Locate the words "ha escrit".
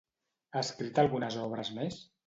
0.55-1.03